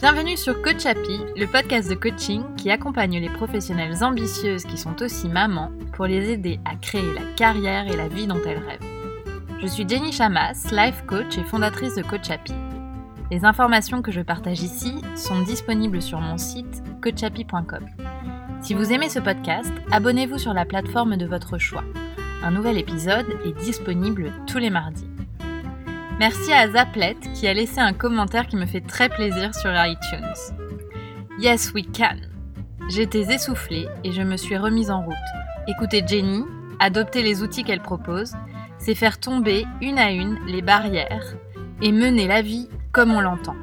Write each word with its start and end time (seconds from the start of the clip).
Bienvenue 0.00 0.36
sur 0.36 0.60
Coach 0.60 0.84
le 0.84 1.46
podcast 1.46 1.88
de 1.88 1.94
coaching 1.94 2.42
qui 2.56 2.70
accompagne 2.70 3.20
les 3.20 3.28
professionnelles 3.28 4.02
ambitieuses 4.02 4.64
qui 4.64 4.76
sont 4.76 5.00
aussi 5.02 5.28
mamans 5.28 5.70
pour 5.94 6.06
les 6.06 6.30
aider 6.30 6.58
à 6.64 6.74
créer 6.74 7.14
la 7.14 7.22
carrière 7.36 7.86
et 7.86 7.96
la 7.96 8.08
vie 8.08 8.26
dont 8.26 8.40
elles 8.44 8.58
rêvent. 8.58 9.60
Je 9.60 9.66
suis 9.66 9.88
Jenny 9.88 10.10
Chamas, 10.10 10.68
life 10.72 11.04
coach 11.06 11.38
et 11.38 11.44
fondatrice 11.44 11.94
de 11.94 12.02
Coach. 12.02 12.28
Les 13.30 13.44
informations 13.44 14.02
que 14.02 14.10
je 14.12 14.20
partage 14.20 14.62
ici 14.62 14.94
sont 15.14 15.42
disponibles 15.42 16.02
sur 16.02 16.20
mon 16.20 16.36
site 16.36 16.82
coachappy.com. 17.02 17.86
Si 18.62 18.74
vous 18.74 18.92
aimez 18.92 19.10
ce 19.10 19.20
podcast, 19.20 19.72
abonnez-vous 19.92 20.38
sur 20.38 20.54
la 20.54 20.64
plateforme 20.64 21.16
de 21.16 21.26
votre 21.26 21.58
choix. 21.58 21.84
Un 22.42 22.50
nouvel 22.50 22.78
épisode 22.78 23.26
est 23.44 23.58
disponible 23.60 24.32
tous 24.46 24.58
les 24.58 24.70
mardis. 24.70 25.06
Merci 26.18 26.50
à 26.50 26.70
Zaplet 26.70 27.16
qui 27.34 27.46
a 27.46 27.52
laissé 27.52 27.78
un 27.78 27.92
commentaire 27.92 28.46
qui 28.46 28.56
me 28.56 28.64
fait 28.64 28.80
très 28.80 29.10
plaisir 29.10 29.54
sur 29.54 29.70
iTunes. 29.74 30.54
Yes, 31.38 31.72
we 31.74 31.84
can. 31.94 32.16
J'étais 32.88 33.34
essoufflée 33.34 33.86
et 34.02 34.12
je 34.12 34.22
me 34.22 34.38
suis 34.38 34.56
remise 34.56 34.90
en 34.90 35.02
route. 35.02 35.14
Écouter 35.68 36.02
Jenny, 36.06 36.42
adopter 36.78 37.22
les 37.22 37.42
outils 37.42 37.64
qu'elle 37.64 37.82
propose, 37.82 38.32
c'est 38.78 38.94
faire 38.94 39.20
tomber 39.20 39.66
une 39.82 39.98
à 39.98 40.10
une 40.10 40.38
les 40.46 40.62
barrières 40.62 41.34
et 41.82 41.92
mener 41.92 42.26
la 42.26 42.40
vie 42.40 42.70
comme 42.92 43.12
on 43.12 43.20
l'entend. 43.20 43.56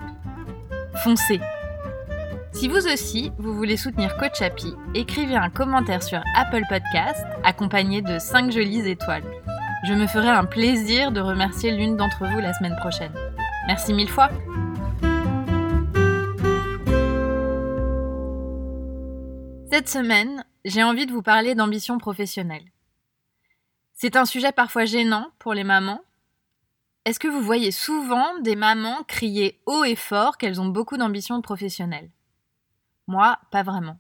Foncez 1.04 1.42
Si 2.52 2.68
vous 2.68 2.86
aussi, 2.86 3.32
vous 3.40 3.56
voulez 3.56 3.78
soutenir 3.78 4.16
Coach 4.18 4.44
écrivez 4.94 5.36
un 5.36 5.50
commentaire 5.50 6.04
sur 6.04 6.22
Apple 6.36 6.64
Podcast 6.70 7.26
accompagné 7.44 8.04
de 8.04 8.20
5 8.20 8.52
jolies 8.52 8.88
étoiles. 8.88 9.24
Je 9.84 9.94
me 9.94 10.08
ferai 10.08 10.30
un 10.30 10.46
plaisir 10.46 11.12
de 11.12 11.20
remercier 11.20 11.76
l'une 11.76 11.98
d'entre 11.98 12.26
vous 12.26 12.40
la 12.40 12.54
semaine 12.54 12.78
prochaine. 12.78 13.14
Merci 13.68 13.94
mille 13.94 14.10
fois. 14.10 14.30
Cette 19.70 19.90
semaine, 19.90 20.46
j'ai 20.64 20.84
envie 20.84 21.06
de 21.06 21.12
vous 21.12 21.22
parler 21.22 21.54
d'ambition 21.54 21.98
professionnelle. 21.98 22.64
C'est 23.94 24.16
un 24.16 24.24
sujet 24.24 24.54
parfois 24.54 24.86
gênant 24.86 25.32
pour 25.38 25.54
les 25.54 25.66
mamans. 25.66 26.00
Est-ce 27.04 27.20
que 27.20 27.28
vous 27.28 27.42
voyez 27.42 27.72
souvent 27.72 28.40
des 28.40 28.56
mamans 28.56 29.04
crier 29.10 29.60
haut 29.66 29.84
et 29.84 29.98
fort 29.98 30.38
qu'elles 30.38 30.62
ont 30.62 30.70
beaucoup 30.70 30.96
d'ambition 30.96 31.42
professionnelle? 31.42 32.10
Moi, 33.08 33.38
pas 33.52 33.64
vraiment. 33.64 33.98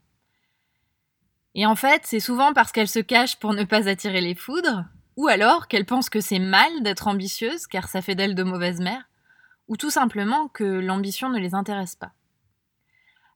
Et 1.55 1.65
en 1.65 1.75
fait, 1.75 2.03
c'est 2.05 2.21
souvent 2.21 2.53
parce 2.53 2.71
qu'elles 2.71 2.87
se 2.87 2.99
cachent 2.99 3.37
pour 3.37 3.53
ne 3.53 3.65
pas 3.65 3.89
attirer 3.89 4.21
les 4.21 4.35
foudres, 4.35 4.85
ou 5.15 5.27
alors 5.27 5.67
qu'elles 5.67 5.85
pensent 5.85 6.09
que 6.09 6.21
c'est 6.21 6.39
mal 6.39 6.83
d'être 6.83 7.07
ambitieuse 7.07 7.67
car 7.67 7.87
ça 7.87 8.01
fait 8.01 8.15
d'elles 8.15 8.35
de 8.35 8.43
mauvaises 8.43 8.79
mères, 8.79 9.09
ou 9.67 9.77
tout 9.77 9.89
simplement 9.89 10.47
que 10.47 10.63
l'ambition 10.63 11.29
ne 11.29 11.39
les 11.39 11.55
intéresse 11.55 11.95
pas. 11.95 12.11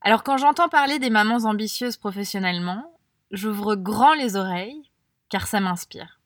Alors 0.01 0.23
quand 0.23 0.37
j'entends 0.37 0.69
parler 0.69 0.99
des 0.99 1.09
mamans 1.09 1.45
ambitieuses 1.45 1.97
professionnellement, 1.97 2.97
j'ouvre 3.31 3.75
grand 3.75 4.13
les 4.13 4.35
oreilles 4.35 4.89
car 5.29 5.47
ça 5.47 5.59
m'inspire. 5.59 6.19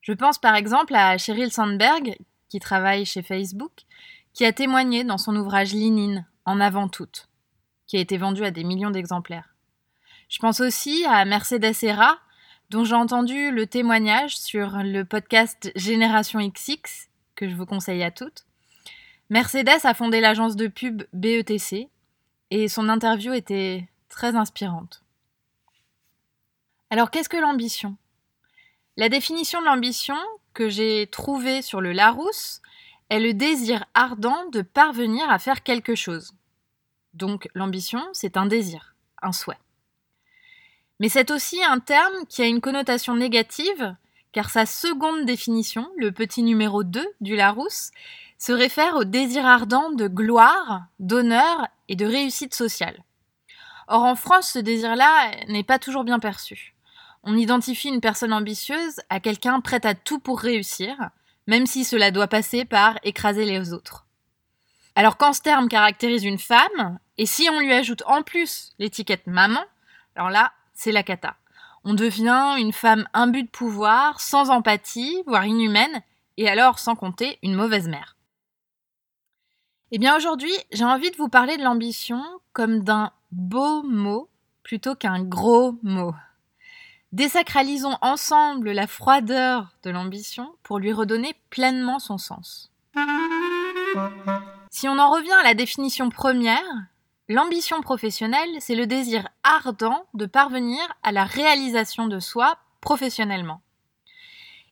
Je 0.00 0.12
pense 0.12 0.38
par 0.38 0.54
exemple 0.54 0.94
à 0.94 1.16
Sheryl 1.16 1.52
Sandberg, 1.52 2.16
qui 2.48 2.58
travaille 2.58 3.06
chez 3.06 3.22
Facebook, 3.22 3.72
qui 4.34 4.44
a 4.44 4.52
témoigné 4.52 5.04
dans 5.04 5.18
son 5.18 5.36
ouvrage 5.36 5.72
Linine, 5.72 6.26
En 6.44 6.60
avant 6.60 6.88
toute, 6.88 7.28
qui 7.86 7.96
a 7.96 8.00
été 8.00 8.18
vendu 8.18 8.44
à 8.44 8.50
des 8.50 8.64
millions 8.64 8.90
d'exemplaires. 8.90 9.54
Je 10.28 10.38
pense 10.38 10.60
aussi 10.60 11.04
à 11.06 11.24
Mercedes 11.24 11.72
Serra, 11.72 12.18
dont 12.72 12.84
j'ai 12.86 12.94
entendu 12.94 13.50
le 13.50 13.66
témoignage 13.66 14.38
sur 14.38 14.78
le 14.78 15.04
podcast 15.04 15.70
Génération 15.76 16.40
XX, 16.40 17.10
que 17.34 17.46
je 17.46 17.54
vous 17.54 17.66
conseille 17.66 18.02
à 18.02 18.10
toutes. 18.10 18.46
Mercedes 19.28 19.84
a 19.84 19.92
fondé 19.92 20.20
l'agence 20.20 20.56
de 20.56 20.68
pub 20.68 21.02
BETC 21.12 21.90
et 22.50 22.68
son 22.68 22.88
interview 22.88 23.34
était 23.34 23.90
très 24.08 24.36
inspirante. 24.36 25.02
Alors 26.88 27.10
qu'est-ce 27.10 27.28
que 27.28 27.36
l'ambition? 27.36 27.98
La 28.96 29.10
définition 29.10 29.60
de 29.60 29.66
l'ambition 29.66 30.16
que 30.54 30.70
j'ai 30.70 31.08
trouvée 31.08 31.60
sur 31.60 31.82
le 31.82 31.92
Larousse 31.92 32.62
est 33.10 33.20
le 33.20 33.34
désir 33.34 33.84
ardent 33.92 34.48
de 34.50 34.62
parvenir 34.62 35.28
à 35.28 35.38
faire 35.38 35.62
quelque 35.62 35.94
chose. 35.94 36.32
Donc 37.12 37.50
l'ambition, 37.54 38.02
c'est 38.14 38.38
un 38.38 38.46
désir, 38.46 38.94
un 39.20 39.32
souhait. 39.32 39.58
Mais 41.02 41.08
c'est 41.08 41.32
aussi 41.32 41.60
un 41.64 41.80
terme 41.80 42.24
qui 42.28 42.42
a 42.42 42.46
une 42.46 42.60
connotation 42.60 43.16
négative, 43.16 43.96
car 44.30 44.50
sa 44.50 44.66
seconde 44.66 45.26
définition, 45.26 45.90
le 45.96 46.12
petit 46.12 46.44
numéro 46.44 46.84
2 46.84 47.04
du 47.20 47.34
Larousse, 47.34 47.90
se 48.38 48.52
réfère 48.52 48.94
au 48.94 49.02
désir 49.02 49.44
ardent 49.44 49.90
de 49.90 50.06
gloire, 50.06 50.84
d'honneur 51.00 51.66
et 51.88 51.96
de 51.96 52.06
réussite 52.06 52.54
sociale. 52.54 53.02
Or 53.88 54.04
en 54.04 54.14
France, 54.14 54.50
ce 54.52 54.60
désir-là 54.60 55.32
n'est 55.48 55.64
pas 55.64 55.80
toujours 55.80 56.04
bien 56.04 56.20
perçu. 56.20 56.72
On 57.24 57.36
identifie 57.36 57.88
une 57.88 58.00
personne 58.00 58.32
ambitieuse 58.32 59.00
à 59.10 59.18
quelqu'un 59.18 59.60
prêt 59.60 59.84
à 59.84 59.96
tout 59.96 60.20
pour 60.20 60.38
réussir, 60.38 60.94
même 61.48 61.66
si 61.66 61.82
cela 61.82 62.12
doit 62.12 62.28
passer 62.28 62.64
par 62.64 63.00
écraser 63.02 63.44
les 63.44 63.72
autres. 63.72 64.06
Alors 64.94 65.16
quand 65.16 65.32
ce 65.32 65.42
terme 65.42 65.66
caractérise 65.66 66.22
une 66.22 66.38
femme, 66.38 67.00
et 67.18 67.26
si 67.26 67.48
on 67.50 67.58
lui 67.58 67.72
ajoute 67.72 68.04
en 68.06 68.22
plus 68.22 68.70
l'étiquette 68.78 69.26
maman, 69.26 69.64
alors 70.14 70.30
là, 70.30 70.52
c'est 70.74 70.92
la 70.92 71.02
cata. 71.02 71.36
On 71.84 71.94
devient 71.94 72.54
une 72.58 72.72
femme 72.72 73.08
imbue 73.12 73.42
de 73.42 73.48
pouvoir, 73.48 74.20
sans 74.20 74.50
empathie, 74.50 75.22
voire 75.26 75.46
inhumaine, 75.46 76.02
et 76.36 76.48
alors, 76.48 76.78
sans 76.78 76.94
compter, 76.94 77.38
une 77.42 77.54
mauvaise 77.54 77.88
mère. 77.88 78.16
Eh 79.90 79.98
bien 79.98 80.16
aujourd'hui, 80.16 80.52
j'ai 80.70 80.84
envie 80.84 81.10
de 81.10 81.16
vous 81.16 81.28
parler 81.28 81.56
de 81.56 81.62
l'ambition 81.62 82.22
comme 82.52 82.82
d'un 82.82 83.12
beau 83.30 83.82
mot 83.82 84.30
plutôt 84.62 84.94
qu'un 84.94 85.22
gros 85.22 85.78
mot. 85.82 86.14
Désacralisons 87.12 87.98
ensemble 88.00 88.70
la 88.70 88.86
froideur 88.86 89.68
de 89.82 89.90
l'ambition 89.90 90.54
pour 90.62 90.78
lui 90.78 90.92
redonner 90.92 91.34
pleinement 91.50 91.98
son 91.98 92.16
sens. 92.16 92.72
Si 94.70 94.88
on 94.88 94.98
en 94.98 95.10
revient 95.10 95.36
à 95.40 95.42
la 95.42 95.52
définition 95.52 96.08
première, 96.08 96.64
L'ambition 97.32 97.80
professionnelle, 97.80 98.60
c'est 98.60 98.74
le 98.74 98.86
désir 98.86 99.26
ardent 99.42 100.04
de 100.12 100.26
parvenir 100.26 100.82
à 101.02 101.12
la 101.12 101.24
réalisation 101.24 102.06
de 102.06 102.20
soi 102.20 102.58
professionnellement. 102.82 103.62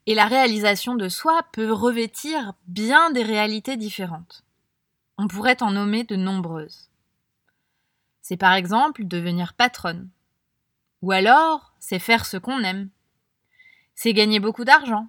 Et 0.04 0.14
la 0.14 0.26
réalisation 0.26 0.94
de 0.94 1.08
soi 1.08 1.42
peut 1.52 1.72
revêtir 1.72 2.52
bien 2.66 3.12
des 3.12 3.22
réalités 3.22 3.78
différentes. 3.78 4.44
On 5.16 5.26
pourrait 5.26 5.62
en 5.62 5.70
nommer 5.70 6.04
de 6.04 6.16
nombreuses. 6.16 6.90
C'est 8.20 8.36
par 8.36 8.52
exemple 8.52 9.06
devenir 9.06 9.54
patronne. 9.54 10.10
Ou 11.00 11.12
alors, 11.12 11.72
c'est 11.78 11.98
faire 11.98 12.26
ce 12.26 12.36
qu'on 12.36 12.62
aime. 12.62 12.90
C'est 13.94 14.12
gagner 14.12 14.38
beaucoup 14.38 14.66
d'argent. 14.66 15.06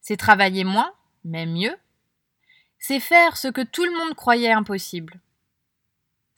C'est 0.00 0.16
travailler 0.16 0.64
moins, 0.64 0.94
mais 1.24 1.44
mieux. 1.44 1.76
C'est 2.78 3.00
faire 3.00 3.36
ce 3.36 3.48
que 3.48 3.60
tout 3.60 3.84
le 3.84 3.92
monde 3.98 4.14
croyait 4.14 4.52
impossible 4.52 5.20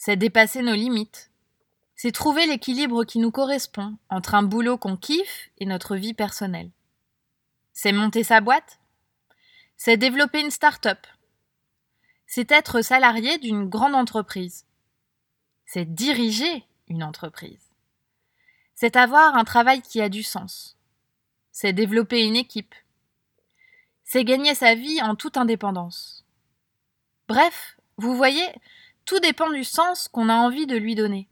c'est 0.07 0.17
dépasser 0.17 0.63
nos 0.63 0.77
limites. 0.77 1.33
C'est 1.97 2.13
trouver 2.13 2.47
l'équilibre 2.47 3.03
qui 3.03 3.19
nous 3.19 3.33
correspond 3.33 3.97
entre 4.09 4.37
un 4.37 4.45
boulot 4.45 4.79
qu'on 4.79 4.97
kiffe 4.97 5.51
et 5.59 5.67
notre 5.67 5.97
vie 5.97 6.15
personnelle. 6.15 6.71
C'est 7.73 7.91
monter 7.91 8.23
sa 8.23 8.41
boîte. 8.41 8.79
C'est 9.77 9.97
développer 9.97 10.41
une 10.41 10.53
start-up. 10.53 11.05
C'est 12.25 12.53
être 12.53 12.83
salarié 12.83 13.39
d'une 13.39 13.69
grande 13.69 13.97
entreprise. 13.97 14.65
C'est 15.65 15.93
diriger 15.93 16.65
une 16.87 17.03
entreprise. 17.03 17.73
C'est 18.77 18.95
avoir 18.95 19.35
un 19.35 19.43
travail 19.43 19.83
qui 19.83 20.01
a 20.01 20.09
du 20.09 20.23
sens. 20.23 20.79
C'est 21.51 21.73
développer 21.73 22.23
une 22.23 22.37
équipe. 22.37 22.77
C'est 24.05 24.23
gagner 24.23 24.55
sa 24.55 24.77
vie 24.77 25.03
en 25.03 25.17
toute 25.17 25.37
indépendance. 25.37 26.25
Bref, 27.27 27.77
vous 27.97 28.15
voyez, 28.15 28.47
tout 29.07 29.21
dépend 29.21 29.51
du 29.51 29.65
sens 29.65 30.09
qu'on 30.09 30.29
a 30.29 30.35
envie 30.35 30.67
de 30.67 30.77
lui 30.77 30.97
donner. 30.97 31.29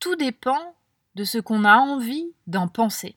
Tout 0.00 0.16
dépend 0.16 0.74
de 1.14 1.24
ce 1.24 1.38
qu'on 1.38 1.64
a 1.64 1.76
envie 1.76 2.34
d'en 2.46 2.68
penser. 2.68 3.16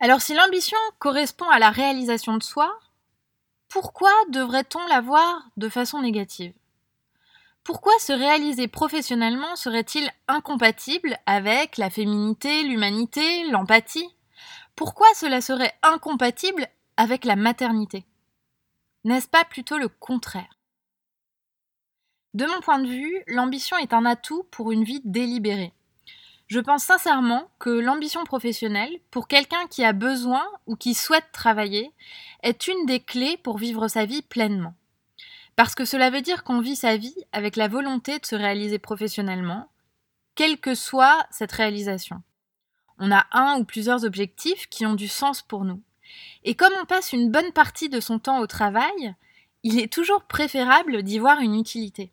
Alors 0.00 0.20
si 0.20 0.34
l'ambition 0.34 0.78
correspond 0.98 1.48
à 1.48 1.60
la 1.60 1.70
réalisation 1.70 2.36
de 2.36 2.42
soi, 2.42 2.78
pourquoi 3.68 4.12
devrait-on 4.28 4.84
la 4.88 5.00
voir 5.00 5.48
de 5.56 5.68
façon 5.68 6.02
négative? 6.02 6.52
Pourquoi 7.62 7.96
se 8.00 8.12
réaliser 8.12 8.66
professionnellement 8.66 9.54
serait-il 9.54 10.10
incompatible 10.26 11.16
avec 11.26 11.76
la 11.76 11.90
féminité, 11.90 12.64
l'humanité, 12.64 13.48
l'empathie? 13.50 14.08
Pourquoi 14.74 15.06
cela 15.14 15.40
serait 15.40 15.72
incompatible 15.84 16.66
avec 16.96 17.24
la 17.24 17.36
maternité? 17.36 18.04
N'est-ce 19.04 19.28
pas 19.28 19.44
plutôt 19.44 19.78
le 19.78 19.88
contraire? 19.88 20.58
De 22.34 22.46
mon 22.46 22.60
point 22.60 22.78
de 22.78 22.88
vue, 22.88 23.22
l'ambition 23.26 23.76
est 23.76 23.92
un 23.92 24.06
atout 24.06 24.44
pour 24.50 24.72
une 24.72 24.84
vie 24.84 25.02
délibérée. 25.04 25.72
Je 26.46 26.60
pense 26.60 26.84
sincèrement 26.84 27.50
que 27.58 27.70
l'ambition 27.70 28.24
professionnelle, 28.24 28.98
pour 29.10 29.28
quelqu'un 29.28 29.66
qui 29.68 29.84
a 29.84 29.92
besoin 29.92 30.44
ou 30.66 30.76
qui 30.76 30.94
souhaite 30.94 31.30
travailler, 31.32 31.92
est 32.42 32.68
une 32.68 32.86
des 32.86 33.00
clés 33.00 33.36
pour 33.36 33.58
vivre 33.58 33.88
sa 33.88 34.06
vie 34.06 34.22
pleinement. 34.22 34.74
Parce 35.56 35.74
que 35.74 35.84
cela 35.84 36.10
veut 36.10 36.22
dire 36.22 36.44
qu'on 36.44 36.60
vit 36.60 36.76
sa 36.76 36.96
vie 36.96 37.16
avec 37.32 37.56
la 37.56 37.68
volonté 37.68 38.18
de 38.18 38.26
se 38.26 38.36
réaliser 38.36 38.78
professionnellement, 38.78 39.68
quelle 40.34 40.58
que 40.58 40.74
soit 40.74 41.26
cette 41.30 41.52
réalisation. 41.52 42.22
On 42.98 43.12
a 43.12 43.26
un 43.32 43.58
ou 43.58 43.64
plusieurs 43.64 44.04
objectifs 44.04 44.68
qui 44.68 44.86
ont 44.86 44.94
du 44.94 45.08
sens 45.08 45.42
pour 45.42 45.64
nous. 45.64 45.82
Et 46.44 46.54
comme 46.54 46.72
on 46.80 46.86
passe 46.86 47.12
une 47.12 47.30
bonne 47.30 47.52
partie 47.52 47.88
de 47.88 48.00
son 48.00 48.18
temps 48.18 48.40
au 48.40 48.46
travail, 48.46 49.14
il 49.62 49.78
est 49.78 49.92
toujours 49.92 50.22
préférable 50.22 51.02
d'y 51.02 51.18
voir 51.18 51.40
une 51.40 51.58
utilité. 51.58 52.10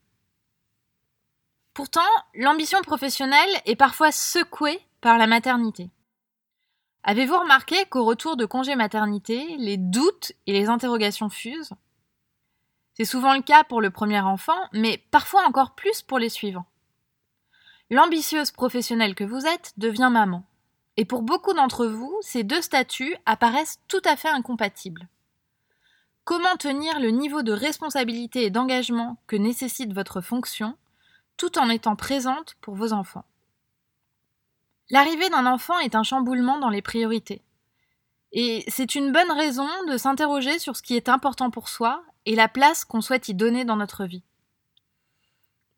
Pourtant, 1.80 2.02
l'ambition 2.34 2.82
professionnelle 2.82 3.50
est 3.66 3.78
parfois 3.78 4.12
secouée 4.12 4.82
par 5.00 5.18
la 5.18 5.28
maternité. 5.28 5.90
Avez-vous 7.04 7.40
remarqué 7.40 7.86
qu'au 7.86 8.04
retour 8.04 8.36
de 8.36 8.46
congé 8.46 8.76
maternité, 8.76 9.56
les 9.58 9.78
doutes 9.78 10.34
et 10.46 10.52
les 10.52 10.68
interrogations 10.68 11.30
fusent? 11.30 11.72
C'est 12.96 13.06
souvent 13.06 13.34
le 13.34 13.42
cas 13.42 13.64
pour 13.64 13.80
le 13.80 13.92
premier 13.92 14.20
enfant, 14.20 14.60
mais 14.74 15.02
parfois 15.10 15.48
encore 15.48 15.74
plus 15.74 16.02
pour 16.02 16.20
les 16.20 16.28
suivants. 16.28 16.66
L'ambitieuse 17.90 18.52
professionnelle 18.52 19.16
que 19.16 19.24
vous 19.24 19.46
êtes 19.46 19.72
devient 19.78 20.10
maman. 20.12 20.44
Et 20.98 21.06
pour 21.06 21.22
beaucoup 21.22 21.54
d'entre 21.54 21.86
vous, 21.86 22.14
ces 22.20 22.44
deux 22.44 22.62
statuts 22.62 23.16
apparaissent 23.26 23.80
tout 23.88 24.02
à 24.04 24.18
fait 24.18 24.28
incompatibles. 24.28 25.08
Comment 26.26 26.58
tenir 26.58 27.00
le 27.00 27.12
niveau 27.12 27.42
de 27.42 27.54
responsabilité 27.54 28.44
et 28.44 28.50
d'engagement 28.50 29.16
que 29.28 29.38
nécessite 29.38 29.94
votre 29.94 30.20
fonction 30.20 30.76
tout 31.40 31.58
en 31.58 31.70
étant 31.70 31.96
présente 31.96 32.56
pour 32.62 32.76
vos 32.76 32.94
enfants 32.94 33.26
L'arrivée 34.92 35.30
d'un 35.30 35.46
enfant 35.46 35.80
est 35.80 35.96
un 35.96 36.04
chamboulement 36.04 36.60
dans 36.60 36.70
les 36.70 36.82
priorités. 36.82 37.42
Et 38.32 38.64
c'est 38.68 38.96
une 38.96 39.12
bonne 39.12 39.32
raison 39.32 39.68
de 39.88 39.98
s'interroger 39.98 40.60
sur 40.60 40.76
ce 40.76 40.84
qui 40.84 40.96
est 40.96 41.10
important 41.10 41.50
pour 41.50 41.70
soi 41.70 42.04
et 42.26 42.36
la 42.36 42.48
place 42.48 42.86
qu'on 42.86 43.02
souhaite 43.02 43.30
y 43.30 43.34
donner 43.34 43.66
dans 43.66 43.76
notre 43.76 44.06
vie. 44.06 44.24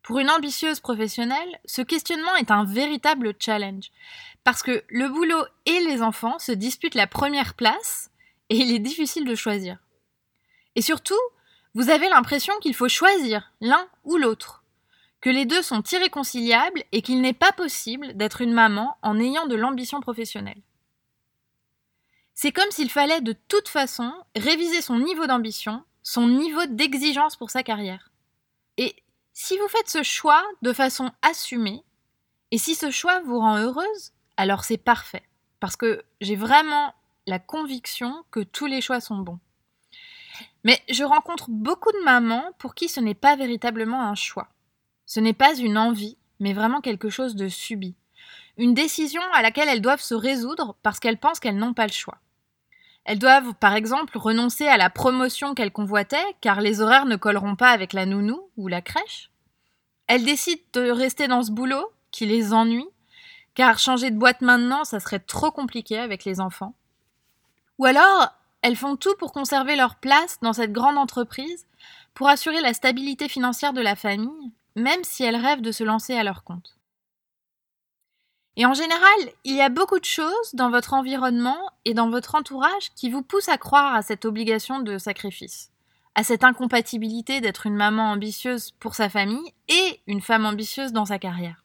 Pour 0.02 0.18
une 0.18 0.30
ambitieuse 0.30 0.80
professionnelle, 0.80 1.60
ce 1.64 1.82
questionnement 1.82 2.34
est 2.36 2.50
un 2.50 2.64
véritable 2.64 3.34
challenge, 3.38 3.90
parce 4.44 4.62
que 4.62 4.82
le 4.88 5.08
boulot 5.08 5.44
et 5.66 5.80
les 5.80 6.02
enfants 6.02 6.38
se 6.38 6.52
disputent 6.52 6.96
la 6.96 7.06
première 7.06 7.54
place, 7.54 8.10
et 8.48 8.56
il 8.56 8.74
est 8.74 8.80
difficile 8.80 9.26
de 9.26 9.34
choisir. 9.34 9.78
Et 10.74 10.82
surtout, 10.82 11.20
vous 11.74 11.90
avez 11.90 12.08
l'impression 12.08 12.54
qu'il 12.60 12.74
faut 12.74 12.88
choisir 12.88 13.52
l'un 13.60 13.86
ou 14.04 14.16
l'autre, 14.16 14.61
que 15.22 15.30
les 15.30 15.46
deux 15.46 15.62
sont 15.62 15.82
irréconciliables 15.84 16.82
et 16.90 17.00
qu'il 17.00 17.22
n'est 17.22 17.32
pas 17.32 17.52
possible 17.52 18.14
d'être 18.14 18.42
une 18.42 18.52
maman 18.52 18.98
en 19.02 19.18
ayant 19.18 19.46
de 19.46 19.54
l'ambition 19.54 20.00
professionnelle. 20.00 20.60
C'est 22.34 22.50
comme 22.50 22.70
s'il 22.72 22.90
fallait 22.90 23.20
de 23.20 23.34
toute 23.46 23.68
façon 23.68 24.12
réviser 24.34 24.82
son 24.82 24.98
niveau 24.98 25.26
d'ambition, 25.26 25.84
son 26.02 26.26
niveau 26.26 26.66
d'exigence 26.66 27.36
pour 27.36 27.50
sa 27.50 27.62
carrière. 27.62 28.10
Et 28.78 28.96
si 29.32 29.56
vous 29.56 29.68
faites 29.68 29.88
ce 29.88 30.02
choix 30.02 30.42
de 30.62 30.72
façon 30.72 31.12
assumée, 31.22 31.84
et 32.50 32.58
si 32.58 32.74
ce 32.74 32.90
choix 32.90 33.20
vous 33.20 33.38
rend 33.38 33.58
heureuse, 33.58 34.12
alors 34.36 34.64
c'est 34.64 34.76
parfait, 34.76 35.22
parce 35.60 35.76
que 35.76 36.02
j'ai 36.20 36.36
vraiment 36.36 36.94
la 37.28 37.38
conviction 37.38 38.24
que 38.32 38.40
tous 38.40 38.66
les 38.66 38.80
choix 38.80 39.00
sont 39.00 39.18
bons. 39.18 39.38
Mais 40.64 40.82
je 40.90 41.04
rencontre 41.04 41.46
beaucoup 41.48 41.92
de 41.92 42.04
mamans 42.04 42.50
pour 42.58 42.74
qui 42.74 42.88
ce 42.88 42.98
n'est 42.98 43.14
pas 43.14 43.36
véritablement 43.36 44.02
un 44.02 44.16
choix. 44.16 44.48
Ce 45.06 45.20
n'est 45.20 45.32
pas 45.32 45.54
une 45.54 45.78
envie, 45.78 46.16
mais 46.40 46.52
vraiment 46.52 46.80
quelque 46.80 47.10
chose 47.10 47.36
de 47.36 47.48
subi. 47.48 47.94
Une 48.58 48.74
décision 48.74 49.22
à 49.32 49.42
laquelle 49.42 49.68
elles 49.68 49.80
doivent 49.80 50.02
se 50.02 50.14
résoudre 50.14 50.76
parce 50.82 51.00
qu'elles 51.00 51.18
pensent 51.18 51.40
qu'elles 51.40 51.56
n'ont 51.56 51.74
pas 51.74 51.86
le 51.86 51.92
choix. 51.92 52.18
Elles 53.04 53.18
doivent, 53.18 53.54
par 53.54 53.74
exemple, 53.74 54.16
renoncer 54.16 54.66
à 54.66 54.76
la 54.76 54.90
promotion 54.90 55.54
qu'elles 55.54 55.72
convoitaient, 55.72 56.36
car 56.40 56.60
les 56.60 56.80
horaires 56.80 57.06
ne 57.06 57.16
colleront 57.16 57.56
pas 57.56 57.70
avec 57.70 57.92
la 57.92 58.06
nounou 58.06 58.40
ou 58.56 58.68
la 58.68 58.80
crèche. 58.80 59.30
Elles 60.06 60.24
décident 60.24 60.62
de 60.74 60.90
rester 60.90 61.26
dans 61.26 61.42
ce 61.42 61.50
boulot, 61.50 61.90
qui 62.10 62.26
les 62.26 62.52
ennuie, 62.52 62.88
car 63.54 63.78
changer 63.78 64.10
de 64.10 64.18
boîte 64.18 64.40
maintenant, 64.40 64.84
ça 64.84 65.00
serait 65.00 65.18
trop 65.18 65.50
compliqué 65.50 65.98
avec 65.98 66.24
les 66.24 66.40
enfants. 66.40 66.74
Ou 67.78 67.86
alors, 67.86 68.28
elles 68.62 68.76
font 68.76 68.96
tout 68.96 69.14
pour 69.18 69.32
conserver 69.32 69.74
leur 69.74 69.96
place 69.96 70.38
dans 70.40 70.52
cette 70.52 70.72
grande 70.72 70.98
entreprise, 70.98 71.66
pour 72.14 72.28
assurer 72.28 72.60
la 72.60 72.74
stabilité 72.74 73.28
financière 73.28 73.72
de 73.72 73.80
la 73.80 73.96
famille, 73.96 74.52
même 74.76 75.04
si 75.04 75.22
elles 75.22 75.36
rêvent 75.36 75.60
de 75.60 75.72
se 75.72 75.84
lancer 75.84 76.14
à 76.14 76.24
leur 76.24 76.44
compte. 76.44 76.76
Et 78.56 78.66
en 78.66 78.74
général, 78.74 79.32
il 79.44 79.54
y 79.54 79.62
a 79.62 79.70
beaucoup 79.70 79.98
de 79.98 80.04
choses 80.04 80.54
dans 80.54 80.70
votre 80.70 80.92
environnement 80.92 81.58
et 81.84 81.94
dans 81.94 82.10
votre 82.10 82.34
entourage 82.34 82.92
qui 82.94 83.10
vous 83.10 83.22
poussent 83.22 83.48
à 83.48 83.56
croire 83.56 83.94
à 83.94 84.02
cette 84.02 84.26
obligation 84.26 84.80
de 84.80 84.98
sacrifice, 84.98 85.70
à 86.14 86.22
cette 86.22 86.44
incompatibilité 86.44 87.40
d'être 87.40 87.66
une 87.66 87.76
maman 87.76 88.10
ambitieuse 88.10 88.72
pour 88.72 88.94
sa 88.94 89.08
famille 89.08 89.54
et 89.68 90.00
une 90.06 90.20
femme 90.20 90.44
ambitieuse 90.44 90.92
dans 90.92 91.06
sa 91.06 91.18
carrière. 91.18 91.64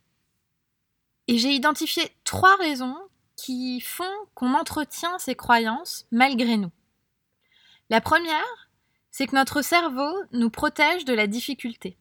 Et 1.28 1.38
j'ai 1.38 1.52
identifié 1.52 2.10
trois 2.24 2.56
raisons 2.56 2.98
qui 3.36 3.82
font 3.82 4.06
qu'on 4.34 4.54
entretient 4.54 5.20
ces 5.20 5.36
croyances 5.36 6.06
malgré 6.12 6.56
nous. 6.56 6.72
La 7.90 8.00
première, 8.00 8.70
c'est 9.12 9.28
que 9.28 9.36
notre 9.36 9.62
cerveau 9.62 10.10
nous 10.32 10.50
protège 10.50 11.04
de 11.04 11.14
la 11.14 11.28
difficulté. 11.28 11.98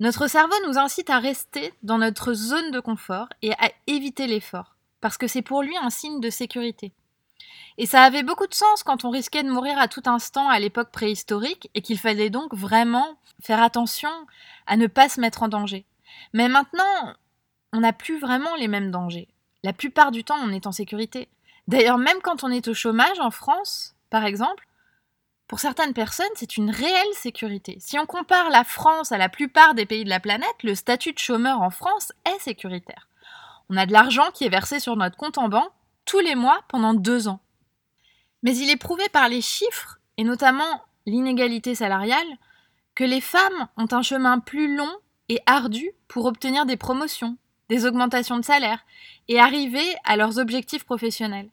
Notre 0.00 0.28
cerveau 0.28 0.54
nous 0.66 0.78
incite 0.78 1.10
à 1.10 1.18
rester 1.18 1.74
dans 1.82 1.98
notre 1.98 2.32
zone 2.32 2.70
de 2.70 2.78
confort 2.78 3.28
et 3.42 3.52
à 3.54 3.72
éviter 3.88 4.28
l'effort, 4.28 4.76
parce 5.00 5.18
que 5.18 5.26
c'est 5.26 5.42
pour 5.42 5.62
lui 5.62 5.76
un 5.76 5.90
signe 5.90 6.20
de 6.20 6.30
sécurité. 6.30 6.92
Et 7.78 7.86
ça 7.86 8.02
avait 8.02 8.22
beaucoup 8.22 8.46
de 8.46 8.54
sens 8.54 8.84
quand 8.84 9.04
on 9.04 9.10
risquait 9.10 9.42
de 9.42 9.50
mourir 9.50 9.76
à 9.76 9.88
tout 9.88 10.02
instant 10.06 10.48
à 10.48 10.60
l'époque 10.60 10.92
préhistorique 10.92 11.68
et 11.74 11.82
qu'il 11.82 11.98
fallait 11.98 12.30
donc 12.30 12.54
vraiment 12.54 13.18
faire 13.42 13.60
attention 13.60 14.10
à 14.68 14.76
ne 14.76 14.86
pas 14.86 15.08
se 15.08 15.20
mettre 15.20 15.42
en 15.42 15.48
danger. 15.48 15.84
Mais 16.32 16.48
maintenant, 16.48 17.14
on 17.72 17.80
n'a 17.80 17.92
plus 17.92 18.20
vraiment 18.20 18.54
les 18.54 18.68
mêmes 18.68 18.92
dangers. 18.92 19.28
La 19.64 19.72
plupart 19.72 20.12
du 20.12 20.22
temps, 20.22 20.38
on 20.40 20.52
est 20.52 20.68
en 20.68 20.72
sécurité. 20.72 21.28
D'ailleurs, 21.66 21.98
même 21.98 22.20
quand 22.22 22.44
on 22.44 22.50
est 22.50 22.68
au 22.68 22.74
chômage 22.74 23.18
en 23.18 23.32
France, 23.32 23.96
par 24.10 24.24
exemple, 24.24 24.67
pour 25.48 25.60
certaines 25.60 25.94
personnes, 25.94 26.26
c'est 26.34 26.58
une 26.58 26.70
réelle 26.70 27.14
sécurité. 27.14 27.78
Si 27.80 27.98
on 27.98 28.04
compare 28.04 28.50
la 28.50 28.64
France 28.64 29.12
à 29.12 29.18
la 29.18 29.30
plupart 29.30 29.74
des 29.74 29.86
pays 29.86 30.04
de 30.04 30.10
la 30.10 30.20
planète, 30.20 30.62
le 30.62 30.74
statut 30.74 31.14
de 31.14 31.18
chômeur 31.18 31.62
en 31.62 31.70
France 31.70 32.12
est 32.26 32.38
sécuritaire. 32.38 33.08
On 33.70 33.78
a 33.78 33.86
de 33.86 33.92
l'argent 33.92 34.30
qui 34.34 34.44
est 34.44 34.50
versé 34.50 34.78
sur 34.78 34.94
notre 34.94 35.16
compte 35.16 35.38
en 35.38 35.48
banque 35.48 35.72
tous 36.04 36.20
les 36.20 36.34
mois 36.34 36.60
pendant 36.68 36.92
deux 36.92 37.28
ans. 37.28 37.40
Mais 38.42 38.56
il 38.56 38.70
est 38.70 38.76
prouvé 38.76 39.08
par 39.08 39.30
les 39.30 39.40
chiffres, 39.40 39.98
et 40.18 40.24
notamment 40.24 40.82
l'inégalité 41.06 41.74
salariale, 41.74 42.28
que 42.94 43.04
les 43.04 43.22
femmes 43.22 43.68
ont 43.78 43.88
un 43.90 44.02
chemin 44.02 44.40
plus 44.40 44.76
long 44.76 44.92
et 45.30 45.40
ardu 45.46 45.92
pour 46.08 46.26
obtenir 46.26 46.66
des 46.66 46.76
promotions, 46.76 47.38
des 47.70 47.86
augmentations 47.86 48.36
de 48.36 48.44
salaire 48.44 48.84
et 49.28 49.40
arriver 49.40 49.96
à 50.04 50.16
leurs 50.16 50.38
objectifs 50.38 50.84
professionnels. 50.84 51.48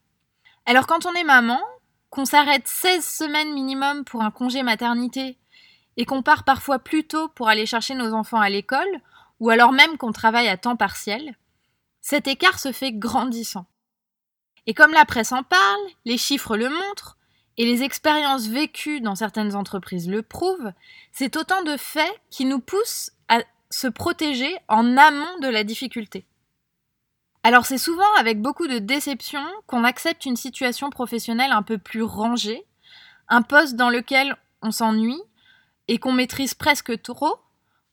Alors 0.66 0.86
quand 0.86 1.06
on 1.06 1.14
est 1.14 1.24
maman, 1.24 1.62
qu'on 2.16 2.24
s'arrête 2.24 2.66
16 2.66 3.06
semaines 3.06 3.54
minimum 3.54 4.06
pour 4.06 4.22
un 4.22 4.32
congé 4.32 4.64
maternité 4.64 5.38
et 5.98 6.06
qu'on 6.06 6.24
part 6.24 6.46
parfois 6.46 6.80
plus 6.80 7.06
tôt 7.06 7.28
pour 7.28 7.50
aller 7.50 7.66
chercher 7.66 7.94
nos 7.94 8.14
enfants 8.14 8.40
à 8.40 8.50
l'école, 8.50 8.88
ou 9.42 9.50
alors 9.50 9.74
même 9.74 9.98
qu'on 9.98 10.14
travaille 10.14 10.48
à 10.48 10.56
temps 10.56 10.78
partiel, 10.78 11.36
cet 12.00 12.28
écart 12.28 12.58
se 12.58 12.72
fait 12.72 12.94
grandissant. 12.94 13.66
Et 14.66 14.74
comme 14.74 14.94
la 14.94 15.04
presse 15.04 15.34
en 15.34 15.44
parle, 15.44 15.82
les 16.06 16.18
chiffres 16.18 16.56
le 16.56 16.70
montrent, 16.70 17.18
et 17.58 17.66
les 17.66 17.84
expériences 17.84 18.48
vécues 18.48 19.02
dans 19.02 19.16
certaines 19.16 19.54
entreprises 19.54 20.10
le 20.10 20.22
prouvent, 20.22 20.72
c'est 21.12 21.36
autant 21.36 21.64
de 21.64 21.76
faits 21.76 22.22
qui 22.30 22.46
nous 22.46 22.60
poussent 22.60 23.12
à 23.28 23.40
se 23.70 23.88
protéger 23.88 24.56
en 24.70 24.96
amont 24.96 25.40
de 25.42 25.50
la 25.50 25.66
difficulté. 25.66 26.26
Alors 27.46 27.68
c'est 27.68 27.78
souvent 27.78 28.12
avec 28.18 28.42
beaucoup 28.42 28.66
de 28.66 28.80
déception 28.80 29.46
qu'on 29.68 29.84
accepte 29.84 30.26
une 30.26 30.36
situation 30.36 30.90
professionnelle 30.90 31.52
un 31.52 31.62
peu 31.62 31.78
plus 31.78 32.02
rangée, 32.02 32.66
un 33.28 33.44
poste 33.44 33.76
dans 33.76 33.92
lequel 33.92 34.36
on 34.64 34.72
s'ennuie 34.72 35.22
et 35.88 36.00
qu'on 36.00 36.12
maîtrise 36.12 36.56
presque 36.56 37.00
trop, 37.04 37.38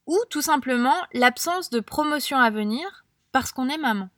ou 0.07 0.19
tout 0.31 0.41
simplement 0.41 0.97
l'absence 1.13 1.69
de 1.69 1.81
promotion 1.81 2.39
à 2.39 2.49
venir 2.49 3.05
parce 3.31 3.53
qu'on 3.53 3.69
est 3.69 3.77
maman. 3.77 4.09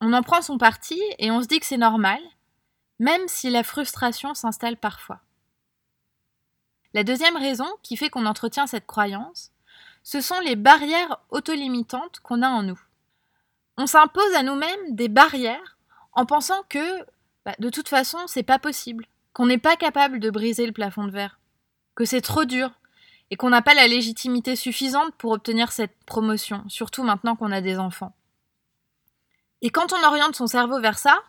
On 0.00 0.14
en 0.14 0.22
prend 0.22 0.40
son 0.40 0.56
parti 0.56 0.98
et 1.18 1.30
on 1.30 1.42
se 1.42 1.46
dit 1.46 1.60
que 1.60 1.66
c'est 1.66 1.76
normal, 1.76 2.20
même 2.98 3.28
si 3.28 3.50
la 3.50 3.62
frustration 3.62 4.32
s'installe 4.32 4.78
parfois. 4.78 5.20
La 6.94 7.04
deuxième 7.04 7.36
raison 7.36 7.68
qui 7.82 7.98
fait 7.98 8.08
qu'on 8.08 8.24
entretient 8.24 8.66
cette 8.66 8.86
croyance, 8.86 9.52
ce 10.02 10.22
sont 10.22 10.40
les 10.40 10.56
barrières 10.56 11.18
autolimitantes 11.28 12.20
qu'on 12.20 12.40
a 12.40 12.48
en 12.48 12.62
nous 12.62 12.80
on 13.76 13.86
s'impose 13.86 14.34
à 14.34 14.42
nous-mêmes 14.42 14.94
des 14.94 15.08
barrières 15.08 15.78
en 16.12 16.26
pensant 16.26 16.62
que 16.68 17.04
bah, 17.44 17.54
de 17.58 17.70
toute 17.70 17.88
façon 17.88 18.18
c'est 18.26 18.42
pas 18.42 18.58
possible, 18.58 19.06
qu'on 19.32 19.46
n'est 19.46 19.58
pas 19.58 19.76
capable 19.76 20.20
de 20.20 20.30
briser 20.30 20.66
le 20.66 20.72
plafond 20.72 21.04
de 21.04 21.12
verre, 21.12 21.38
que 21.94 22.04
c'est 22.04 22.20
trop 22.20 22.44
dur 22.44 22.70
et 23.30 23.36
qu'on 23.36 23.50
n'a 23.50 23.62
pas 23.62 23.74
la 23.74 23.86
légitimité 23.86 24.56
suffisante 24.56 25.14
pour 25.16 25.32
obtenir 25.32 25.72
cette 25.72 25.96
promotion, 26.04 26.64
surtout 26.68 27.04
maintenant 27.04 27.36
qu'on 27.36 27.52
a 27.52 27.60
des 27.60 27.78
enfants. 27.78 28.14
Et 29.62 29.70
quand 29.70 29.92
on 29.92 30.06
oriente 30.06 30.34
son 30.34 30.46
cerveau 30.46 30.80
vers 30.80 30.98
ça, 30.98 31.22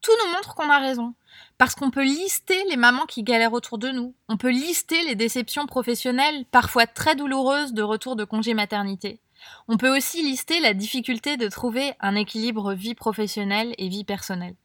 tout 0.00 0.12
nous 0.24 0.32
montre 0.32 0.54
qu'on 0.54 0.70
a 0.70 0.78
raison. 0.78 1.14
Parce 1.56 1.74
qu'on 1.74 1.90
peut 1.90 2.04
lister 2.04 2.64
les 2.68 2.76
mamans 2.76 3.06
qui 3.06 3.22
galèrent 3.22 3.52
autour 3.52 3.78
de 3.78 3.88
nous. 3.88 4.14
On 4.28 4.36
peut 4.36 4.50
lister 4.50 5.02
les 5.04 5.14
déceptions 5.14 5.66
professionnelles, 5.66 6.44
parfois 6.50 6.86
très 6.86 7.14
douloureuses, 7.14 7.72
de 7.72 7.82
retour 7.82 8.16
de 8.16 8.24
congé 8.24 8.54
maternité. 8.54 9.20
On 9.68 9.76
peut 9.76 9.94
aussi 9.96 10.22
lister 10.22 10.60
la 10.60 10.74
difficulté 10.74 11.36
de 11.36 11.48
trouver 11.48 11.94
un 12.00 12.14
équilibre 12.14 12.74
vie 12.74 12.94
professionnelle 12.94 13.74
et 13.78 13.88
vie 13.88 14.04
personnelle. 14.04 14.56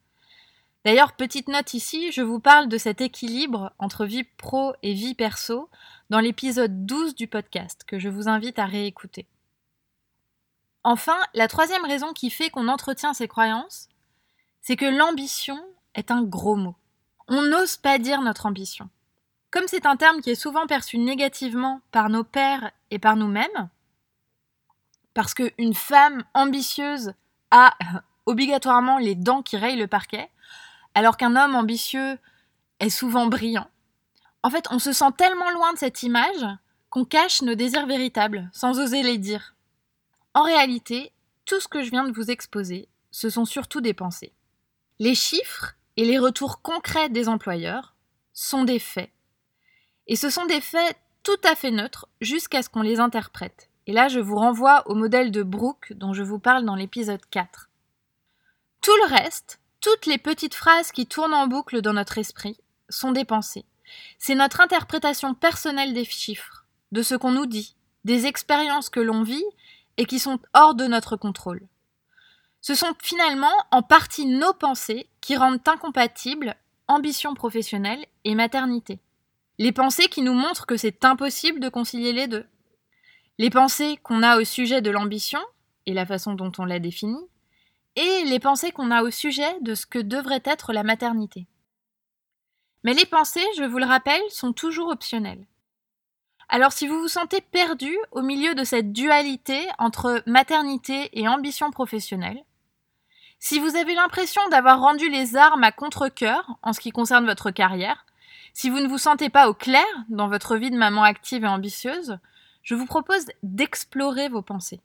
D'ailleurs, 0.84 1.12
petite 1.12 1.48
note 1.48 1.72
ici, 1.72 2.12
je 2.12 2.20
vous 2.20 2.40
parle 2.40 2.68
de 2.68 2.76
cet 2.76 3.00
équilibre 3.00 3.72
entre 3.78 4.04
vie 4.04 4.24
pro 4.24 4.74
et 4.82 4.92
vie 4.92 5.14
perso 5.14 5.70
dans 6.10 6.20
l'épisode 6.20 6.84
12 6.84 7.14
du 7.14 7.26
podcast, 7.26 7.84
que 7.86 7.98
je 7.98 8.10
vous 8.10 8.28
invite 8.28 8.58
à 8.58 8.66
réécouter. 8.66 9.26
Enfin, 10.82 11.16
la 11.32 11.48
troisième 11.48 11.86
raison 11.86 12.12
qui 12.12 12.28
fait 12.28 12.50
qu'on 12.50 12.68
entretient 12.68 13.14
ces 13.14 13.28
croyances, 13.28 13.88
c'est 14.60 14.76
que 14.76 14.84
l'ambition 14.84 15.58
est 15.94 16.10
un 16.10 16.22
gros 16.22 16.56
mot. 16.56 16.76
On 17.28 17.40
n'ose 17.42 17.78
pas 17.78 17.98
dire 17.98 18.20
notre 18.20 18.44
ambition. 18.44 18.90
Comme 19.50 19.68
c'est 19.68 19.86
un 19.86 19.96
terme 19.96 20.20
qui 20.20 20.30
est 20.30 20.34
souvent 20.34 20.66
perçu 20.66 20.98
négativement 20.98 21.80
par 21.92 22.10
nos 22.10 22.24
pères 22.24 22.72
et 22.90 22.98
par 22.98 23.16
nous-mêmes, 23.16 23.70
parce 25.14 25.34
qu'une 25.34 25.74
femme 25.74 26.24
ambitieuse 26.34 27.14
a 27.50 27.74
obligatoirement 28.26 28.98
les 28.98 29.14
dents 29.14 29.42
qui 29.42 29.56
rayent 29.56 29.78
le 29.78 29.86
parquet, 29.86 30.28
alors 30.94 31.16
qu'un 31.16 31.36
homme 31.36 31.54
ambitieux 31.54 32.18
est 32.80 32.90
souvent 32.90 33.26
brillant. 33.26 33.68
En 34.42 34.50
fait, 34.50 34.66
on 34.70 34.78
se 34.78 34.92
sent 34.92 35.12
tellement 35.16 35.50
loin 35.50 35.72
de 35.72 35.78
cette 35.78 36.02
image 36.02 36.46
qu'on 36.90 37.04
cache 37.04 37.42
nos 37.42 37.54
désirs 37.54 37.86
véritables, 37.86 38.50
sans 38.52 38.78
oser 38.78 39.02
les 39.02 39.18
dire. 39.18 39.54
En 40.34 40.42
réalité, 40.42 41.12
tout 41.44 41.60
ce 41.60 41.68
que 41.68 41.82
je 41.82 41.90
viens 41.90 42.04
de 42.04 42.12
vous 42.12 42.30
exposer, 42.30 42.88
ce 43.10 43.30
sont 43.30 43.44
surtout 43.44 43.80
des 43.80 43.94
pensées. 43.94 44.32
Les 44.98 45.14
chiffres 45.14 45.74
et 45.96 46.04
les 46.04 46.18
retours 46.18 46.62
concrets 46.62 47.08
des 47.08 47.28
employeurs 47.28 47.94
sont 48.32 48.64
des 48.64 48.78
faits. 48.78 49.10
Et 50.06 50.16
ce 50.16 50.30
sont 50.30 50.46
des 50.46 50.60
faits 50.60 50.96
tout 51.22 51.40
à 51.44 51.54
fait 51.54 51.70
neutres 51.70 52.08
jusqu'à 52.20 52.62
ce 52.62 52.68
qu'on 52.68 52.82
les 52.82 53.00
interprète. 53.00 53.70
Et 53.86 53.92
là, 53.92 54.08
je 54.08 54.20
vous 54.20 54.36
renvoie 54.36 54.88
au 54.88 54.94
modèle 54.94 55.30
de 55.30 55.42
Brooke 55.42 55.92
dont 55.94 56.12
je 56.12 56.22
vous 56.22 56.38
parle 56.38 56.64
dans 56.64 56.74
l'épisode 56.74 57.24
4. 57.30 57.68
Tout 58.80 58.96
le 59.02 59.14
reste, 59.14 59.60
toutes 59.80 60.06
les 60.06 60.18
petites 60.18 60.54
phrases 60.54 60.92
qui 60.92 61.06
tournent 61.06 61.34
en 61.34 61.46
boucle 61.46 61.82
dans 61.82 61.92
notre 61.92 62.18
esprit, 62.18 62.58
sont 62.88 63.12
des 63.12 63.24
pensées. 63.24 63.64
C'est 64.18 64.34
notre 64.34 64.60
interprétation 64.60 65.34
personnelle 65.34 65.92
des 65.92 66.04
chiffres, 66.04 66.64
de 66.92 67.02
ce 67.02 67.14
qu'on 67.14 67.32
nous 67.32 67.46
dit, 67.46 67.76
des 68.04 68.26
expériences 68.26 68.90
que 68.90 69.00
l'on 69.00 69.22
vit 69.22 69.44
et 69.96 70.06
qui 70.06 70.18
sont 70.18 70.38
hors 70.54 70.74
de 70.74 70.86
notre 70.86 71.16
contrôle. 71.16 71.66
Ce 72.60 72.74
sont 72.74 72.94
finalement 73.02 73.54
en 73.70 73.82
partie 73.82 74.26
nos 74.26 74.54
pensées 74.54 75.08
qui 75.20 75.36
rendent 75.36 75.60
incompatibles 75.66 76.56
ambition 76.88 77.34
professionnelle 77.34 78.04
et 78.24 78.34
maternité. 78.34 79.00
Les 79.58 79.72
pensées 79.72 80.08
qui 80.08 80.22
nous 80.22 80.34
montrent 80.34 80.66
que 80.66 80.76
c'est 80.76 81.04
impossible 81.04 81.60
de 81.60 81.68
concilier 81.68 82.12
les 82.12 82.26
deux. 82.26 82.44
Les 83.38 83.50
pensées 83.50 83.98
qu'on 84.02 84.22
a 84.22 84.38
au 84.38 84.44
sujet 84.44 84.80
de 84.80 84.90
l'ambition 84.90 85.40
et 85.86 85.92
la 85.92 86.06
façon 86.06 86.34
dont 86.34 86.52
on 86.58 86.64
la 86.64 86.78
définit, 86.78 87.26
et 87.96 88.24
les 88.24 88.38
pensées 88.38 88.70
qu'on 88.70 88.90
a 88.90 89.02
au 89.02 89.10
sujet 89.10 89.60
de 89.60 89.74
ce 89.74 89.86
que 89.86 89.98
devrait 89.98 90.42
être 90.44 90.72
la 90.72 90.82
maternité. 90.82 91.46
Mais 92.84 92.94
les 92.94 93.06
pensées, 93.06 93.44
je 93.56 93.64
vous 93.64 93.78
le 93.78 93.86
rappelle, 93.86 94.22
sont 94.30 94.52
toujours 94.52 94.88
optionnelles. 94.88 95.46
Alors 96.48 96.72
si 96.72 96.86
vous 96.86 97.00
vous 97.00 97.08
sentez 97.08 97.40
perdu 97.40 97.96
au 98.12 98.22
milieu 98.22 98.54
de 98.54 98.64
cette 98.64 98.92
dualité 98.92 99.66
entre 99.78 100.22
maternité 100.26 101.08
et 101.18 101.26
ambition 101.26 101.70
professionnelle, 101.70 102.44
si 103.38 103.58
vous 103.58 103.76
avez 103.76 103.94
l'impression 103.94 104.42
d'avoir 104.50 104.80
rendu 104.80 105.08
les 105.08 105.36
armes 105.36 105.64
à 105.64 105.72
contre-coeur 105.72 106.58
en 106.62 106.72
ce 106.72 106.80
qui 106.80 106.90
concerne 106.90 107.26
votre 107.26 107.50
carrière, 107.50 108.06
si 108.52 108.70
vous 108.70 108.78
ne 108.78 108.88
vous 108.88 108.98
sentez 108.98 109.30
pas 109.30 109.48
au 109.48 109.54
clair 109.54 109.84
dans 110.08 110.28
votre 110.28 110.56
vie 110.56 110.70
de 110.70 110.76
maman 110.76 111.02
active 111.02 111.44
et 111.44 111.48
ambitieuse, 111.48 112.18
je 112.64 112.74
vous 112.74 112.86
propose 112.86 113.26
d'explorer 113.42 114.28
vos 114.28 114.42
pensées. 114.42 114.80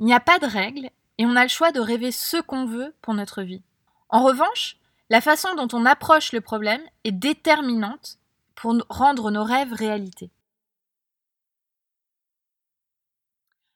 Il 0.00 0.06
n'y 0.06 0.14
a 0.14 0.20
pas 0.20 0.38
de 0.38 0.46
règles 0.46 0.90
et 1.18 1.26
on 1.26 1.36
a 1.36 1.44
le 1.44 1.48
choix 1.48 1.70
de 1.70 1.80
rêver 1.80 2.10
ce 2.10 2.38
qu'on 2.38 2.66
veut 2.66 2.94
pour 3.02 3.14
notre 3.14 3.42
vie. 3.42 3.62
En 4.08 4.24
revanche, 4.24 4.78
la 5.10 5.20
façon 5.20 5.54
dont 5.54 5.68
on 5.72 5.86
approche 5.86 6.32
le 6.32 6.40
problème 6.40 6.82
est 7.04 7.12
déterminante 7.12 8.18
pour 8.54 8.74
rendre 8.88 9.30
nos 9.30 9.44
rêves 9.44 9.72
réalité. 9.72 10.30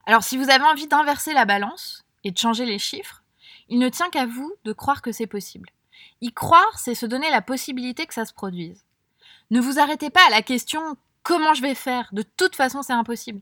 Alors 0.06 0.24
si 0.24 0.38
vous 0.38 0.50
avez 0.50 0.64
envie 0.64 0.86
d'inverser 0.86 1.34
la 1.34 1.44
balance 1.44 2.04
et 2.24 2.30
de 2.30 2.38
changer 2.38 2.64
les 2.64 2.78
chiffres, 2.78 3.22
il 3.68 3.78
ne 3.78 3.88
tient 3.88 4.08
qu'à 4.08 4.26
vous 4.26 4.52
de 4.64 4.72
croire 4.72 5.02
que 5.02 5.12
c'est 5.12 5.26
possible. 5.26 5.70
Y 6.20 6.32
croire, 6.32 6.78
c'est 6.78 6.94
se 6.94 7.06
donner 7.06 7.28
la 7.30 7.42
possibilité 7.42 8.06
que 8.06 8.14
ça 8.14 8.24
se 8.24 8.32
produise. 8.32 8.84
Ne 9.50 9.60
vous 9.60 9.78
arrêtez 9.78 10.08
pas 10.08 10.24
à 10.26 10.30
la 10.30 10.42
question 10.42 10.96
comment 11.26 11.54
je 11.54 11.62
vais 11.62 11.74
faire, 11.74 12.08
de 12.12 12.22
toute 12.22 12.54
façon 12.54 12.82
c'est 12.82 12.92
impossible. 12.92 13.40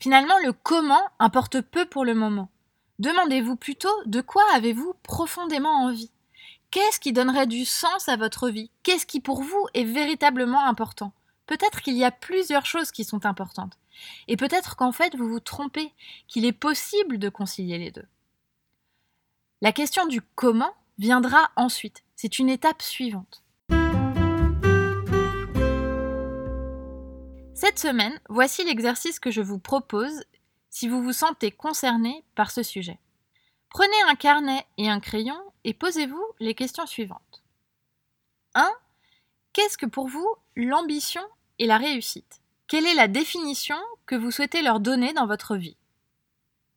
Finalement, 0.00 0.36
le 0.44 0.52
comment 0.52 1.00
importe 1.20 1.60
peu 1.60 1.86
pour 1.86 2.04
le 2.04 2.16
moment. 2.16 2.50
Demandez-vous 2.98 3.54
plutôt 3.54 3.94
de 4.06 4.20
quoi 4.20 4.42
avez-vous 4.54 4.94
profondément 5.04 5.84
envie? 5.84 6.10
Qu'est-ce 6.72 6.98
qui 6.98 7.12
donnerait 7.12 7.46
du 7.46 7.64
sens 7.64 8.08
à 8.08 8.16
votre 8.16 8.48
vie? 8.48 8.72
Qu'est-ce 8.82 9.06
qui 9.06 9.20
pour 9.20 9.40
vous 9.40 9.68
est 9.72 9.84
véritablement 9.84 10.66
important? 10.66 11.12
Peut-être 11.46 11.80
qu'il 11.80 11.96
y 11.96 12.04
a 12.04 12.10
plusieurs 12.10 12.66
choses 12.66 12.90
qui 12.90 13.04
sont 13.04 13.24
importantes. 13.24 13.78
Et 14.26 14.36
peut-être 14.36 14.74
qu'en 14.74 14.90
fait 14.90 15.14
vous 15.14 15.28
vous 15.28 15.40
trompez, 15.40 15.92
qu'il 16.26 16.44
est 16.44 16.50
possible 16.50 17.18
de 17.18 17.28
concilier 17.28 17.78
les 17.78 17.92
deux. 17.92 18.06
La 19.60 19.70
question 19.70 20.06
du 20.06 20.22
comment 20.34 20.74
viendra 20.98 21.52
ensuite. 21.54 22.02
C'est 22.16 22.40
une 22.40 22.48
étape 22.48 22.82
suivante. 22.82 23.41
Cette 27.54 27.78
semaine, 27.78 28.18
voici 28.28 28.64
l'exercice 28.64 29.20
que 29.20 29.30
je 29.30 29.42
vous 29.42 29.58
propose 29.58 30.24
si 30.70 30.88
vous 30.88 31.02
vous 31.02 31.12
sentez 31.12 31.50
concerné 31.50 32.24
par 32.34 32.50
ce 32.50 32.62
sujet. 32.62 32.98
Prenez 33.68 34.00
un 34.08 34.14
carnet 34.14 34.66
et 34.78 34.88
un 34.88 35.00
crayon 35.00 35.38
et 35.64 35.74
posez-vous 35.74 36.24
les 36.40 36.54
questions 36.54 36.86
suivantes. 36.86 37.42
1. 38.54 38.68
Qu'est-ce 39.52 39.78
que 39.78 39.86
pour 39.86 40.08
vous 40.08 40.28
l'ambition 40.56 41.22
et 41.58 41.66
la 41.66 41.76
réussite? 41.76 42.40
Quelle 42.68 42.86
est 42.86 42.94
la 42.94 43.08
définition 43.08 43.76
que 44.06 44.14
vous 44.16 44.30
souhaitez 44.30 44.62
leur 44.62 44.80
donner 44.80 45.12
dans 45.12 45.26
votre 45.26 45.56
vie? 45.56 45.76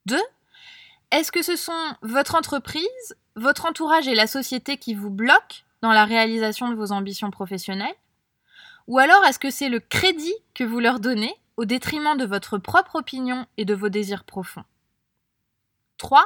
2. 0.08 0.20
Est-ce 1.12 1.32
que 1.32 1.42
ce 1.42 1.56
sont 1.56 1.96
votre 2.02 2.36
entreprise, 2.36 3.16
votre 3.36 3.66
entourage 3.66 4.10
et 4.10 4.16
la 4.16 4.28
société 4.28 4.78
qui 4.78 4.94
vous 4.94 5.10
bloquent 5.10 5.64
dans 5.82 5.94
la 5.94 6.04
réalisation 6.04 6.70
de 6.70 6.76
vos 6.76 6.92
ambitions 6.92 7.32
professionnelles? 7.32 7.96
Ou 8.88 9.00
alors 9.00 9.24
est-ce 9.26 9.40
que 9.40 9.50
c'est 9.50 9.70
le 9.70 9.80
crédit 9.80 10.36
que 10.54 10.64
vous 10.64 10.80
leur 10.80 11.00
donnez 11.00 11.34
au 11.58 11.66
détriment 11.66 12.18
de 12.18 12.26
votre 12.26 12.58
propre 12.58 12.98
opinion 12.98 13.46
et 13.58 13.66
de 13.66 13.74
vos 13.74 13.90
désirs 13.90 14.24
profonds? 14.24 14.66
3. 15.98 16.26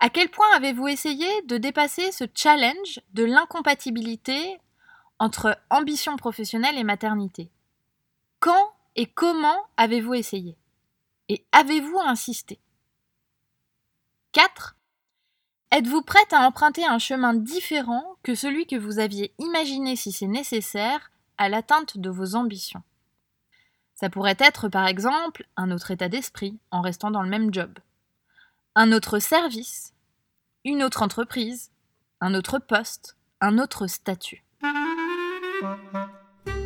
À 0.00 0.10
quel 0.10 0.28
point 0.28 0.46
avez-vous 0.54 0.88
essayé 0.88 1.26
de 1.42 1.56
dépasser 1.56 2.12
ce 2.12 2.24
challenge 2.34 3.00
de 3.14 3.24
l'incompatibilité 3.24 4.58
entre 5.18 5.58
ambition 5.70 6.16
professionnelle 6.16 6.78
et 6.78 6.84
maternité? 6.84 7.50
Quand 8.40 8.72
et 8.96 9.06
comment 9.06 9.66
avez-vous 9.76 10.14
essayé? 10.14 10.56
Et 11.28 11.44
avez-vous 11.52 11.98
insisté? 12.00 12.58
4. 14.32 14.76
Êtes-vous 15.72 16.02
prête 16.02 16.32
à 16.32 16.46
emprunter 16.46 16.84
un 16.84 16.98
chemin 16.98 17.34
différent 17.34 18.16
que 18.22 18.34
celui 18.34 18.66
que 18.66 18.76
vous 18.76 18.98
aviez 18.98 19.34
imaginé 19.38 19.96
si 19.96 20.12
c'est 20.12 20.26
nécessaire 20.26 21.10
à 21.38 21.48
l'atteinte 21.48 21.98
de 21.98 22.10
vos 22.10 22.34
ambitions 22.34 22.82
Ça 23.94 24.10
pourrait 24.10 24.36
être 24.38 24.68
par 24.68 24.86
exemple 24.86 25.46
un 25.56 25.70
autre 25.70 25.90
état 25.90 26.08
d'esprit 26.08 26.58
en 26.70 26.80
restant 26.80 27.10
dans 27.10 27.22
le 27.22 27.28
même 27.28 27.52
job, 27.52 27.78
un 28.74 28.92
autre 28.92 29.18
service, 29.18 29.94
une 30.64 30.82
autre 30.82 31.02
entreprise, 31.02 31.70
un 32.20 32.34
autre 32.34 32.58
poste, 32.58 33.16
un 33.40 33.58
autre 33.58 33.86
statut. 33.86 34.44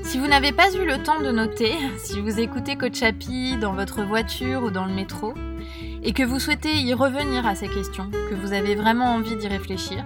Si 0.03 0.19
vous 0.19 0.27
n'avez 0.27 0.53
pas 0.53 0.73
eu 0.75 0.85
le 0.85 1.03
temps 1.03 1.21
de 1.21 1.31
noter, 1.31 1.73
si 1.99 2.21
vous 2.21 2.41
écoutez 2.41 2.77
Coach 2.77 3.03
Happy 3.03 3.57
dans 3.59 3.75
votre 3.75 4.03
voiture 4.03 4.65
ou 4.65 4.71
dans 4.71 4.87
le 4.87 4.95
métro, 4.95 5.35
et 6.03 6.13
que 6.13 6.23
vous 6.23 6.41
souhaitez 6.41 6.81
y 6.81 6.95
revenir 6.95 7.47
à 7.47 7.55
ces 7.55 7.69
questions, 7.69 8.11
que 8.11 8.35
vous 8.35 8.53
avez 8.53 8.75
vraiment 8.75 9.15
envie 9.15 9.37
d'y 9.37 9.47
réfléchir, 9.47 10.05